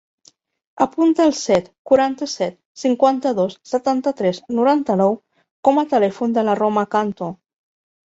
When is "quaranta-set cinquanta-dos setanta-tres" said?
1.89-4.39